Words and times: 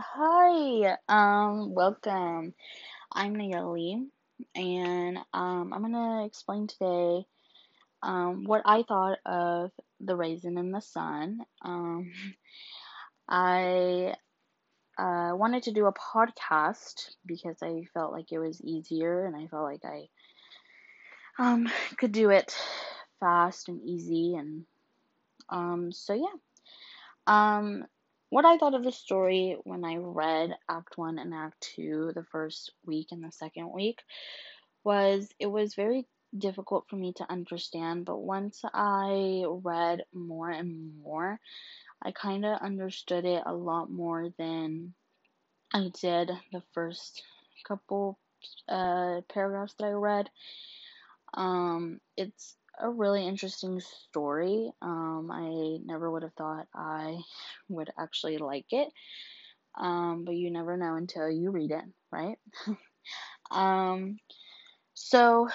Hi, 0.00 0.96
um, 1.08 1.74
welcome. 1.74 2.54
I'm 3.12 3.36
Nayeli, 3.36 4.06
and 4.54 5.18
um, 5.34 5.72
I'm 5.72 5.82
gonna 5.82 6.26
explain 6.26 6.66
today 6.68 7.26
um, 8.02 8.44
what 8.44 8.62
I 8.64 8.82
thought 8.84 9.18
of 9.26 9.72
The 10.00 10.16
Raisin 10.16 10.58
in 10.58 10.72
the 10.72 10.80
Sun. 10.80 11.40
Um, 11.62 12.12
I 13.28 14.14
uh, 14.98 15.32
wanted 15.34 15.64
to 15.64 15.72
do 15.72 15.86
a 15.86 15.94
podcast 15.94 17.10
because 17.26 17.58
I 17.62 17.84
felt 17.94 18.12
like 18.12 18.32
it 18.32 18.38
was 18.40 18.60
easier, 18.62 19.26
and 19.26 19.36
I 19.36 19.48
felt 19.48 19.64
like 19.64 19.84
I 19.84 20.08
um, 21.38 21.68
could 21.96 22.12
do 22.12 22.30
it 22.30 22.56
fast 23.20 23.68
and 23.68 23.80
easy, 23.82 24.34
and 24.36 24.64
um, 25.50 25.92
so 25.92 26.14
yeah. 26.14 26.38
Um, 27.26 27.86
what 28.30 28.44
I 28.44 28.56
thought 28.56 28.74
of 28.74 28.84
the 28.84 28.92
story 28.92 29.56
when 29.64 29.84
I 29.84 29.96
read 29.96 30.56
Act 30.68 30.96
1 30.96 31.18
and 31.18 31.34
Act 31.34 31.72
2 31.76 32.12
the 32.14 32.24
first 32.24 32.72
week 32.86 33.08
and 33.10 33.22
the 33.22 33.32
second 33.32 33.72
week 33.72 34.02
was 34.84 35.28
it 35.38 35.46
was 35.46 35.74
very 35.74 36.06
difficult 36.36 36.86
for 36.88 36.96
me 36.96 37.12
to 37.14 37.30
understand, 37.30 38.04
but 38.04 38.18
once 38.18 38.62
I 38.72 39.44
read 39.46 40.04
more 40.14 40.48
and 40.48 41.02
more, 41.02 41.40
I 42.02 42.12
kind 42.12 42.44
of 42.44 42.60
understood 42.60 43.24
it 43.24 43.42
a 43.44 43.52
lot 43.52 43.90
more 43.90 44.30
than 44.38 44.94
I 45.74 45.90
did 46.00 46.30
the 46.52 46.62
first 46.72 47.22
couple 47.66 48.18
uh, 48.68 49.20
paragraphs 49.28 49.74
that 49.78 49.86
I 49.86 49.90
read. 49.90 50.30
Um, 51.34 52.00
it's 52.16 52.56
a 52.82 52.88
really 52.88 53.26
interesting 53.26 53.80
story. 53.80 54.70
Um, 54.82 55.30
I 55.32 55.78
never 55.84 56.10
would 56.10 56.22
have 56.22 56.34
thought 56.34 56.66
I 56.74 57.18
would 57.68 57.90
actually 57.98 58.38
like 58.38 58.66
it. 58.70 58.88
Um, 59.78 60.24
but 60.24 60.34
you 60.34 60.50
never 60.50 60.76
know 60.76 60.96
until 60.96 61.30
you 61.30 61.50
read 61.50 61.70
it, 61.70 61.84
right? 62.10 62.38
um, 63.50 64.18
so 64.94 65.48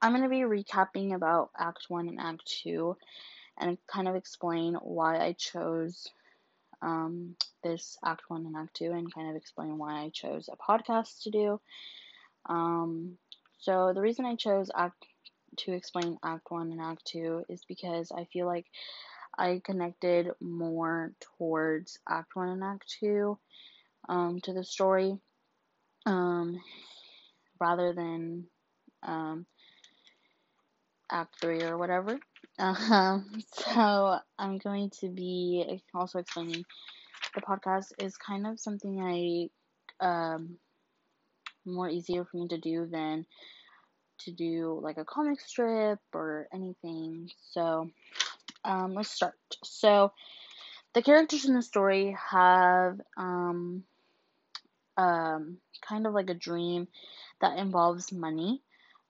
I'm 0.00 0.12
going 0.12 0.22
to 0.22 0.28
be 0.28 0.40
recapping 0.40 1.14
about 1.14 1.50
Act 1.58 1.84
1 1.88 2.08
and 2.08 2.20
Act 2.20 2.46
2 2.62 2.96
and 3.58 3.78
kind 3.86 4.08
of 4.08 4.16
explain 4.16 4.74
why 4.74 5.18
I 5.18 5.34
chose 5.38 6.08
um, 6.80 7.36
this 7.62 7.98
Act 8.04 8.22
1 8.28 8.46
and 8.46 8.56
Act 8.56 8.76
2 8.76 8.92
and 8.92 9.12
kind 9.12 9.28
of 9.28 9.36
explain 9.36 9.76
why 9.76 10.00
I 10.00 10.10
chose 10.10 10.48
a 10.50 10.56
podcast 10.56 11.22
to 11.24 11.30
do. 11.30 11.60
Um, 12.46 13.18
so 13.58 13.92
the 13.94 14.00
reason 14.00 14.24
I 14.24 14.36
chose 14.36 14.70
Act 14.74 15.04
to 15.58 15.72
explain 15.72 16.18
Act 16.24 16.50
1 16.50 16.72
and 16.72 16.80
Act 16.80 17.04
2 17.06 17.44
is 17.48 17.62
because 17.68 18.12
I 18.12 18.26
feel 18.32 18.46
like 18.46 18.66
I 19.36 19.60
connected 19.64 20.30
more 20.40 21.12
towards 21.38 21.98
Act 22.08 22.34
1 22.34 22.48
and 22.48 22.64
Act 22.64 22.96
2 23.00 23.38
um, 24.08 24.40
to 24.42 24.52
the 24.52 24.64
story 24.64 25.18
um, 26.06 26.60
rather 27.60 27.92
than 27.92 28.46
um, 29.02 29.46
Act 31.10 31.36
3 31.40 31.62
or 31.62 31.78
whatever. 31.78 32.18
Um, 32.58 33.40
so 33.54 34.18
I'm 34.38 34.58
going 34.58 34.90
to 35.00 35.08
be 35.08 35.80
also 35.94 36.18
explaining 36.18 36.62
the 37.34 37.40
podcast 37.40 37.92
is 37.98 38.18
kind 38.18 38.46
of 38.46 38.60
something 38.60 39.00
I 39.00 40.04
um, 40.04 40.58
more 41.64 41.88
easier 41.88 42.24
for 42.24 42.36
me 42.36 42.48
to 42.48 42.58
do 42.58 42.86
than 42.86 43.24
to 44.20 44.30
do 44.30 44.80
like 44.82 44.98
a 44.98 45.04
comic 45.04 45.40
strip 45.40 45.98
or 46.12 46.48
anything. 46.52 47.30
So 47.52 47.90
um, 48.64 48.94
let's 48.94 49.10
start. 49.10 49.34
So 49.64 50.12
the 50.94 51.02
characters 51.02 51.44
in 51.44 51.54
the 51.54 51.62
story 51.62 52.16
have 52.30 53.00
um, 53.16 53.84
um, 54.96 55.58
kind 55.80 56.06
of 56.06 56.12
like 56.12 56.30
a 56.30 56.34
dream 56.34 56.88
that 57.40 57.58
involves 57.58 58.12
money. 58.12 58.60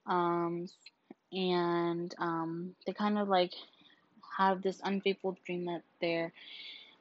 Um, 0.06 0.68
and 1.32 2.14
um, 2.18 2.74
they 2.86 2.92
kind 2.92 3.18
of 3.18 3.28
like 3.28 3.52
have 4.36 4.62
this 4.62 4.80
unfaithful 4.82 5.36
dream 5.44 5.66
that 5.66 5.82
they're 6.00 6.32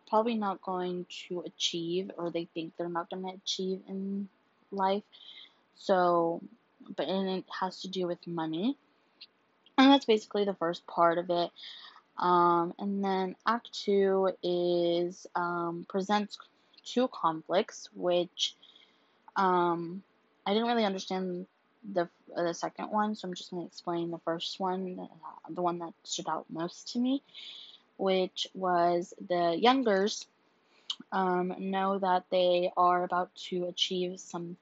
probably 0.10 0.36
not 0.36 0.62
going 0.62 1.06
to 1.28 1.42
achieve 1.42 2.12
or 2.18 2.32
they 2.32 2.46
think 2.54 2.74
they're 2.78 2.90
not 2.90 3.10
going 3.10 3.24
to 3.24 3.34
achieve 3.34 3.82
in 3.88 4.28
life. 4.72 5.04
So 5.76 6.42
but 6.96 7.08
and 7.08 7.30
it 7.30 7.46
has 7.60 7.82
to 7.82 7.88
do 7.88 8.08
with 8.08 8.26
money. 8.28 8.78
And 9.78 9.92
that's 9.92 10.06
basically 10.06 10.46
the 10.46 10.54
first 10.54 10.86
part 10.88 11.18
of 11.18 11.30
it. 11.30 11.52
Um, 12.18 12.74
and 12.80 13.04
then 13.04 13.36
Act 13.46 13.72
Two 13.72 14.32
is 14.44 15.26
um, 15.36 15.86
presents 15.88 16.38
two 16.84 17.08
conflicts, 17.08 17.90
which 17.96 18.56
um, 19.36 20.04
I 20.46 20.54
didn't 20.54 20.68
really 20.68 20.86
understand 20.86 21.46
the 21.94 22.10
the 22.36 22.54
second 22.54 22.92
one, 22.92 23.16
so 23.16 23.28
I'm 23.28 23.34
just 23.34 23.50
to 23.52 23.66
explain 23.66 24.12
the 24.12 24.20
first 24.20 24.60
one, 24.60 25.08
the 25.50 25.62
one 25.62 25.80
that 25.80 25.94
stood 26.04 26.28
out 26.28 26.46
most 26.50 26.92
to 26.94 27.00
me, 27.00 27.24
which 27.98 28.48
was 28.54 29.14
the 29.30 29.58
Youngers 29.58 30.28
um, 31.12 31.54
know 31.58 32.00
that 32.00 32.26
they 32.30 32.72
are 32.76 33.04
about 33.04 33.34
to 33.50 33.66
achieve 33.66 34.20
some 34.20 34.58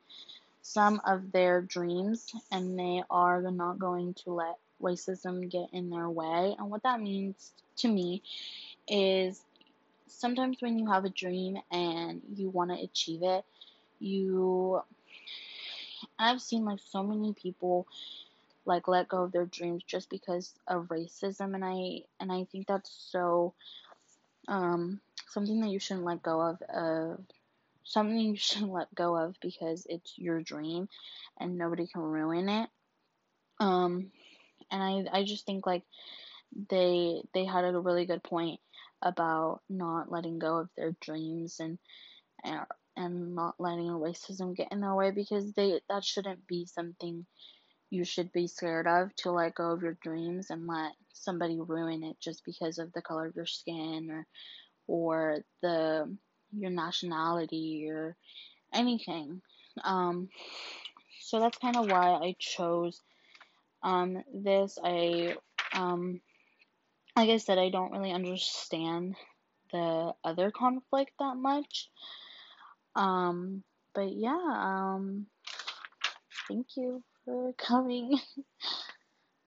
some 0.67 1.01
of 1.07 1.31
their 1.31 1.61
dreams 1.61 2.33
and 2.51 2.77
they 2.77 3.01
are 3.09 3.41
not 3.51 3.79
going 3.79 4.13
to 4.13 4.33
let 4.33 4.57
racism 4.81 5.49
get 5.49 5.69
in 5.71 5.89
their 5.89 6.09
way. 6.09 6.55
And 6.59 6.69
what 6.69 6.83
that 6.83 6.99
means 6.99 7.53
to 7.77 7.87
me 7.87 8.21
is 8.87 9.41
sometimes 10.07 10.57
when 10.61 10.77
you 10.77 10.87
have 10.91 11.05
a 11.05 11.09
dream 11.09 11.57
and 11.71 12.21
you 12.35 12.49
want 12.49 12.71
to 12.71 12.83
achieve 12.83 13.21
it, 13.23 13.45
you 13.99 14.81
I've 16.19 16.41
seen 16.41 16.65
like 16.65 16.79
so 16.79 17.01
many 17.01 17.33
people 17.33 17.87
like 18.65 18.89
let 18.89 19.07
go 19.07 19.23
of 19.23 19.31
their 19.31 19.45
dreams 19.45 19.83
just 19.87 20.09
because 20.09 20.53
of 20.67 20.89
racism 20.89 21.55
and 21.55 21.63
I 21.63 22.03
and 22.19 22.29
I 22.31 22.43
think 22.51 22.67
that's 22.67 22.91
so 23.11 23.53
um 24.49 24.99
something 25.29 25.61
that 25.61 25.69
you 25.69 25.79
shouldn't 25.79 26.05
let 26.05 26.21
go 26.21 26.41
of 26.41 26.61
of 26.63 27.19
something 27.87 28.19
you 28.19 28.35
should 28.37 28.63
let 28.63 28.93
go 28.93 29.15
of 29.15 29.35
because 29.41 29.85
it's 29.89 30.13
your 30.17 30.41
dream 30.41 30.87
and 31.39 31.57
nobody 31.57 31.87
can 31.87 32.01
ruin 32.01 32.49
it. 32.49 32.69
Um, 33.59 34.11
and 34.71 34.83
I 34.83 35.19
I 35.19 35.23
just 35.23 35.45
think 35.45 35.65
like 35.65 35.83
they 36.69 37.21
they 37.33 37.45
had 37.45 37.65
a 37.65 37.79
really 37.79 38.05
good 38.05 38.23
point 38.23 38.59
about 39.01 39.61
not 39.69 40.11
letting 40.11 40.39
go 40.39 40.57
of 40.59 40.69
their 40.75 40.95
dreams 41.01 41.59
and 41.59 41.77
and, 42.43 43.35
not 43.35 43.55
letting 43.59 43.89
racism 43.89 44.55
get 44.55 44.71
in 44.71 44.81
their 44.81 44.95
way 44.95 45.11
because 45.11 45.53
they 45.53 45.79
that 45.89 46.03
shouldn't 46.03 46.47
be 46.47 46.65
something 46.65 47.25
you 47.91 48.03
should 48.03 48.31
be 48.31 48.47
scared 48.47 48.87
of 48.87 49.15
to 49.15 49.31
let 49.31 49.55
go 49.55 49.71
of 49.71 49.83
your 49.83 49.97
dreams 50.01 50.49
and 50.49 50.67
let 50.67 50.93
somebody 51.13 51.59
ruin 51.59 52.03
it 52.03 52.17
just 52.19 52.43
because 52.45 52.79
of 52.79 52.91
the 52.93 53.01
color 53.01 53.27
of 53.27 53.35
your 53.35 53.45
skin 53.45 54.09
or 54.11 54.27
or 54.87 55.39
the 55.61 56.17
your 56.51 56.71
nationality 56.71 57.87
or 57.89 58.15
anything. 58.73 59.41
Um, 59.83 60.29
so 61.21 61.39
that's 61.39 61.57
kind 61.57 61.75
of 61.75 61.89
why 61.89 62.13
I 62.13 62.35
chose 62.39 63.01
um, 63.83 64.23
this. 64.33 64.77
I, 64.83 65.35
um, 65.73 66.21
like 67.15 67.29
I 67.29 67.37
said, 67.37 67.57
I 67.57 67.69
don't 67.69 67.91
really 67.91 68.11
understand 68.11 69.15
the 69.71 70.13
other 70.23 70.51
conflict 70.51 71.11
that 71.19 71.35
much. 71.35 71.89
Um, 72.95 73.63
but 73.93 74.11
yeah, 74.13 74.37
um, 74.55 75.27
thank 76.47 76.67
you 76.75 77.03
for 77.25 77.53
coming. 77.53 78.19